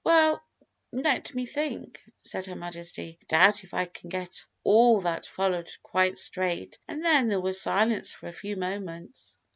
"Well, 0.03 0.43
let 0.91 1.35
me 1.35 1.45
think," 1.45 2.01
said 2.23 2.47
her 2.47 2.55
Majesty. 2.55 3.19
"I 3.21 3.25
doubt 3.29 3.63
if 3.63 3.75
I 3.75 3.85
can 3.85 4.09
get 4.09 4.47
all 4.63 5.01
that 5.01 5.27
followed 5.27 5.69
quite 5.83 6.17
straight 6.17 6.79
and 6.87 7.05
then 7.05 7.27
there 7.27 7.39
was 7.39 7.61
silence 7.61 8.11
for 8.11 8.25
a 8.27 8.31
few 8.33 8.55
moments. 8.55 9.37